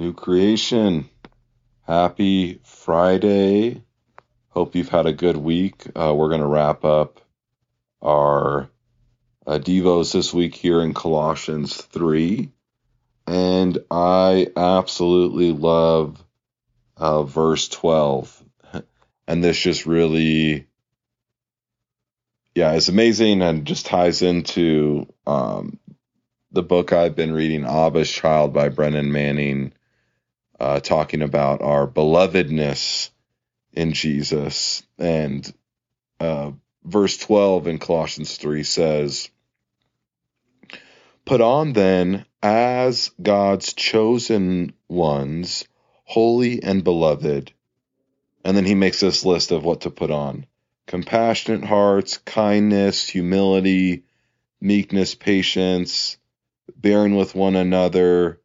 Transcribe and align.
New 0.00 0.14
creation. 0.14 1.10
Happy 1.82 2.58
Friday. 2.64 3.82
Hope 4.48 4.74
you've 4.74 4.88
had 4.88 5.04
a 5.04 5.12
good 5.12 5.36
week. 5.36 5.84
Uh, 5.94 6.14
we're 6.16 6.30
going 6.30 6.40
to 6.40 6.46
wrap 6.46 6.86
up 6.86 7.20
our 8.00 8.70
uh, 9.46 9.58
Devos 9.58 10.14
this 10.14 10.32
week 10.32 10.54
here 10.54 10.80
in 10.80 10.94
Colossians 10.94 11.76
3. 11.76 12.50
And 13.26 13.76
I 13.90 14.46
absolutely 14.56 15.52
love 15.52 16.24
uh, 16.96 17.22
verse 17.24 17.68
12. 17.68 18.44
And 19.28 19.44
this 19.44 19.60
just 19.60 19.84
really, 19.84 20.66
yeah, 22.54 22.72
it's 22.72 22.88
amazing 22.88 23.42
and 23.42 23.66
just 23.66 23.84
ties 23.84 24.22
into 24.22 25.12
um, 25.26 25.78
the 26.52 26.62
book 26.62 26.94
I've 26.94 27.14
been 27.14 27.34
reading, 27.34 27.64
Abba's 27.64 28.10
Child 28.10 28.54
by 28.54 28.70
Brennan 28.70 29.12
Manning, 29.12 29.74
uh, 30.60 30.80
talking 30.80 31.22
about 31.22 31.62
our 31.62 31.86
belovedness 31.86 33.10
in 33.72 33.92
Jesus. 33.92 34.82
And 34.98 35.52
uh, 36.20 36.52
verse 36.84 37.16
12 37.16 37.66
in 37.66 37.78
Colossians 37.78 38.36
3 38.36 38.62
says, 38.62 39.30
Put 41.24 41.40
on 41.40 41.72
then 41.72 42.26
as 42.42 43.10
God's 43.20 43.72
chosen 43.72 44.72
ones, 44.88 45.64
holy 46.04 46.62
and 46.62 46.84
beloved. 46.84 47.52
And 48.44 48.56
then 48.56 48.64
he 48.64 48.74
makes 48.74 49.00
this 49.00 49.24
list 49.24 49.50
of 49.52 49.64
what 49.64 49.82
to 49.82 49.90
put 49.90 50.10
on 50.10 50.46
compassionate 50.86 51.64
hearts, 51.64 52.18
kindness, 52.18 53.08
humility, 53.08 54.02
meekness, 54.60 55.14
patience, 55.14 56.18
bearing 56.76 57.14
with 57.14 57.34
one 57.34 57.54
another, 57.54 58.39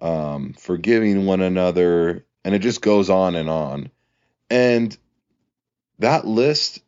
um, 0.00 0.54
forgiving 0.54 1.26
one 1.26 1.40
another, 1.40 2.24
and 2.44 2.54
it 2.54 2.60
just 2.60 2.82
goes 2.82 3.10
on 3.10 3.34
and 3.34 3.48
on. 3.48 3.90
And 4.48 4.96
that 5.98 6.26
list, 6.26 6.82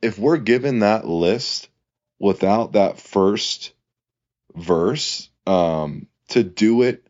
if 0.00 0.18
we're 0.18 0.36
given 0.36 0.80
that 0.80 1.06
list 1.06 1.68
without 2.18 2.72
that 2.72 2.98
first 2.98 3.72
verse, 4.54 5.30
um, 5.46 6.06
to 6.28 6.42
do 6.44 6.82
it 6.82 7.06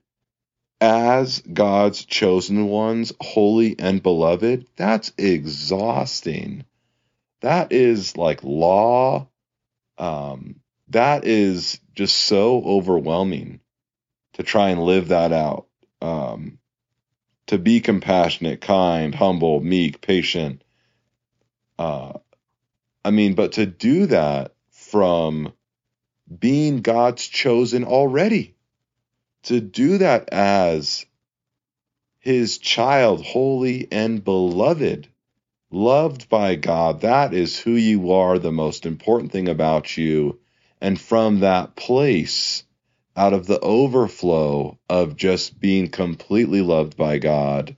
as 0.80 1.40
God's 1.40 2.04
chosen 2.04 2.66
ones, 2.66 3.12
holy 3.20 3.78
and 3.78 4.02
beloved, 4.02 4.66
that's 4.76 5.12
exhausting. 5.16 6.64
That 7.40 7.72
is 7.72 8.16
like 8.16 8.42
law. 8.42 9.28
Um, 9.98 10.56
that 10.88 11.24
is 11.24 11.80
just 11.94 12.16
so 12.16 12.62
overwhelming 12.64 13.60
to 14.34 14.42
try 14.42 14.70
and 14.70 14.82
live 14.82 15.08
that 15.08 15.32
out. 15.32 15.66
Um, 16.00 16.58
to 17.46 17.58
be 17.58 17.80
compassionate, 17.80 18.60
kind, 18.60 19.14
humble, 19.14 19.60
meek, 19.60 20.00
patient. 20.00 20.62
Uh, 21.78 22.14
I 23.04 23.10
mean, 23.10 23.34
but 23.34 23.52
to 23.52 23.66
do 23.66 24.06
that 24.06 24.54
from 24.70 25.52
being 26.38 26.80
God's 26.80 27.26
chosen 27.26 27.84
already, 27.84 28.54
to 29.44 29.60
do 29.60 29.98
that 29.98 30.28
as 30.32 31.04
his 32.20 32.58
child, 32.58 33.24
holy 33.24 33.88
and 33.90 34.22
beloved, 34.22 35.08
loved 35.70 36.28
by 36.28 36.54
God, 36.54 37.00
that 37.00 37.34
is 37.34 37.58
who 37.58 37.72
you 37.72 38.12
are, 38.12 38.38
the 38.38 38.52
most 38.52 38.86
important 38.86 39.32
thing 39.32 39.48
about 39.48 39.96
you. 39.96 40.38
And 40.80 41.00
from 41.00 41.40
that 41.40 41.74
place, 41.76 42.64
out 43.16 43.32
of 43.32 43.46
the 43.46 43.60
overflow 43.60 44.78
of 44.88 45.16
just 45.16 45.58
being 45.60 45.88
completely 45.88 46.62
loved 46.62 46.96
by 46.96 47.18
God, 47.18 47.76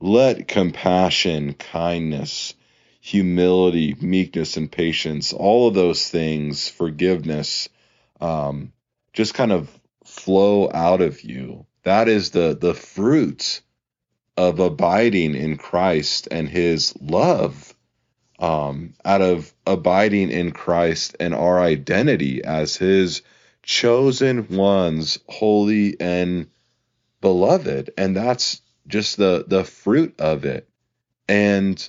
let 0.00 0.48
compassion, 0.48 1.54
kindness, 1.54 2.54
humility, 3.00 3.96
meekness, 4.00 4.56
and 4.56 4.70
patience, 4.70 5.32
all 5.32 5.68
of 5.68 5.74
those 5.74 6.08
things, 6.08 6.68
forgiveness, 6.68 7.68
um, 8.20 8.72
just 9.12 9.34
kind 9.34 9.52
of 9.52 9.70
flow 10.04 10.70
out 10.72 11.00
of 11.00 11.22
you. 11.22 11.66
That 11.84 12.08
is 12.08 12.30
the 12.30 12.56
the 12.58 12.74
fruit 12.74 13.62
of 14.36 14.60
abiding 14.60 15.34
in 15.34 15.56
Christ 15.56 16.28
and 16.30 16.48
His 16.48 16.94
love 17.00 17.74
um, 18.38 18.94
out 19.04 19.22
of 19.22 19.52
abiding 19.66 20.30
in 20.30 20.50
Christ 20.52 21.16
and 21.20 21.34
our 21.34 21.60
identity 21.60 22.44
as 22.44 22.76
His 22.76 23.22
chosen 23.66 24.46
ones, 24.56 25.18
holy 25.28 26.00
and 26.00 26.46
beloved, 27.20 27.90
and 27.98 28.16
that's 28.16 28.62
just 28.86 29.16
the 29.16 29.44
the 29.46 29.64
fruit 29.64 30.18
of 30.20 30.44
it. 30.46 30.68
And 31.28 31.86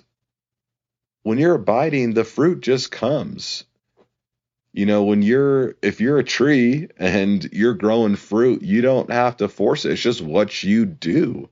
when 1.21 1.37
you're 1.37 1.55
abiding, 1.55 2.13
the 2.13 2.23
fruit 2.23 2.61
just 2.61 2.91
comes. 2.91 3.63
You 4.73 4.87
know, 4.87 5.03
when 5.03 5.21
you're 5.21 5.75
if 5.81 6.01
you're 6.01 6.17
a 6.17 6.23
tree 6.23 6.89
and 6.97 7.47
you're 7.53 7.75
growing 7.75 8.15
fruit, 8.15 8.63
you 8.63 8.81
don't 8.81 9.11
have 9.11 9.37
to 9.37 9.47
force 9.47 9.85
it. 9.85 9.91
It's 9.93 10.01
just 10.01 10.21
what 10.21 10.63
you 10.63 10.85
do. 10.85 11.49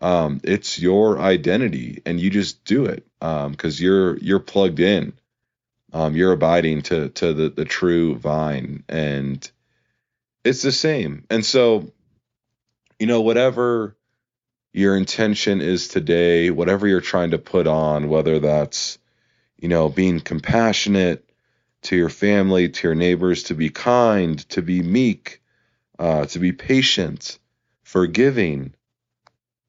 Um, 0.00 0.40
it's 0.44 0.78
your 0.78 1.18
identity, 1.18 2.02
and 2.06 2.18
you 2.18 2.30
just 2.30 2.64
do 2.64 2.86
it 2.86 3.06
because 3.20 3.80
um, 3.80 3.84
you're 3.84 4.16
you're 4.18 4.40
plugged 4.40 4.80
in. 4.80 5.12
Um, 5.92 6.16
you're 6.16 6.32
abiding 6.32 6.82
to 6.82 7.10
to 7.10 7.34
the 7.34 7.50
the 7.50 7.64
true 7.66 8.16
vine, 8.16 8.84
and 8.88 9.50
it's 10.48 10.62
the 10.62 10.72
same. 10.72 11.24
And 11.30 11.44
so, 11.44 11.92
you 12.98 13.06
know, 13.06 13.20
whatever 13.20 13.96
your 14.72 14.96
intention 14.96 15.60
is 15.60 15.88
today, 15.88 16.50
whatever 16.50 16.86
you're 16.86 17.00
trying 17.00 17.32
to 17.32 17.38
put 17.38 17.66
on, 17.66 18.08
whether 18.08 18.38
that's 18.38 18.98
you 19.58 19.68
know 19.68 19.88
being 19.88 20.20
compassionate 20.20 21.28
to 21.82 21.96
your 21.96 22.08
family, 22.08 22.68
to 22.68 22.88
your 22.88 22.94
neighbors, 22.94 23.44
to 23.44 23.54
be 23.54 23.70
kind, 23.70 24.38
to 24.50 24.62
be 24.62 24.82
meek, 24.82 25.42
uh, 25.98 26.24
to 26.26 26.38
be 26.38 26.52
patient, 26.52 27.38
forgiving 27.82 28.74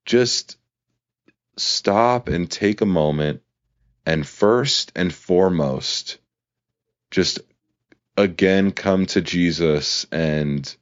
just 0.05 0.57
stop 1.55 2.29
and 2.29 2.49
take 2.49 2.81
a 2.81 2.85
moment 2.85 3.43
and 4.07 4.25
first 4.25 4.91
and 4.95 5.13
foremost, 5.13 6.17
just 7.11 7.41
again 8.19 8.71
come 8.71 9.05
to 9.05 9.21
Jesus 9.21 10.05
and 10.11 10.75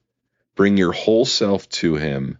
bring 0.56 0.76
your 0.76 0.92
whole 0.92 1.26
self 1.26 1.70
to 1.70 1.96
Him 1.96 2.40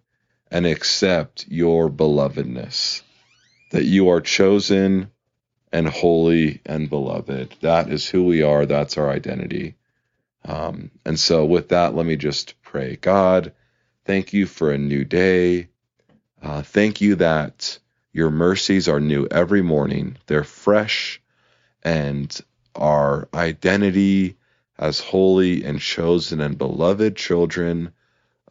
and 0.50 0.66
accept 0.66 1.46
your 1.48 1.90
belovedness, 1.90 3.04
that 3.72 3.84
you 3.84 4.10
are 4.10 4.22
chosen 4.22 5.12
and 5.72 5.88
holy 5.88 6.62
and 6.66 6.90
beloved. 6.90 7.56
That 7.62 7.90
is 7.90 8.10
who 8.10 8.26
we 8.26 8.42
are, 8.42 8.66
that's 8.66 8.98
our 8.98 9.10
identity. 9.10 9.76
Um, 10.44 10.90
and 11.06 11.20
so, 11.20 11.46
with 11.46 11.70
that, 11.70 11.94
let 11.94 12.06
me 12.06 12.16
just 12.16 12.60
pray 12.64 12.96
God, 12.96 13.54
thank 14.06 14.34
you 14.34 14.48
for 14.48 14.72
a 14.72 14.78
new 14.78 15.06
day. 15.06 15.68
Uh, 16.42 16.64
thank 16.64 17.02
you 17.02 17.16
that 17.16 17.78
your 18.14 18.32
mercies 18.32 18.88
are 18.88 19.00
new 19.00 19.28
every 19.30 19.62
morning. 19.62 20.18
They're 20.26 20.44
fresh, 20.44 21.22
and 21.84 22.36
our 22.76 23.28
identity 23.34 24.38
as 24.78 25.00
holy 25.00 25.64
and 25.64 25.80
chosen 25.80 26.42
and 26.42 26.58
beloved 26.58 27.16
children 27.16 27.92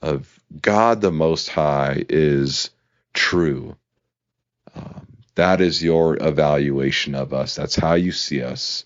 of 0.02 0.38
God 0.60 1.00
the 1.00 1.12
Most 1.12 1.48
High 1.48 2.04
is 2.08 2.70
true. 3.14 3.76
Um, 4.74 5.06
that 5.34 5.60
is 5.60 5.82
your 5.82 6.16
evaluation 6.22 7.14
of 7.14 7.32
us. 7.32 7.54
That's 7.54 7.76
how 7.76 7.94
you 7.94 8.12
see 8.12 8.42
us. 8.42 8.84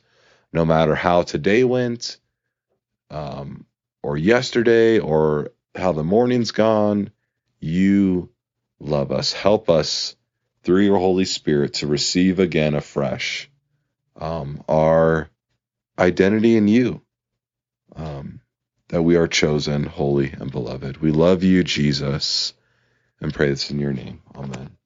No 0.52 0.64
matter 0.64 0.94
how 0.94 1.22
today 1.22 1.64
went, 1.64 2.18
um, 3.10 3.66
or 4.02 4.16
yesterday, 4.16 4.98
or 4.98 5.50
how 5.74 5.92
the 5.92 6.04
morning's 6.04 6.52
gone, 6.52 7.10
you 7.60 8.30
love 8.80 9.12
us. 9.12 9.32
Help 9.32 9.68
us 9.70 10.16
through 10.62 10.82
your 10.84 10.98
Holy 10.98 11.24
Spirit 11.24 11.74
to 11.74 11.86
receive 11.86 12.38
again 12.38 12.74
afresh 12.74 13.50
um, 14.20 14.62
our 14.68 15.30
identity 15.98 16.56
in 16.56 16.68
you, 16.68 17.03
that 18.91 19.03
we 19.03 19.16
are 19.16 19.28
chosen, 19.28 19.84
holy, 19.84 20.33
and 20.33 20.51
beloved. 20.51 20.98
We 20.98 21.10
love 21.13 21.42
you, 21.42 21.65
Jesus, 21.65 22.53
and 23.21 23.33
pray 23.33 23.48
this 23.48 23.71
in 23.71 23.78
your 23.78 23.92
name. 23.92 24.22
Amen. 24.34 24.77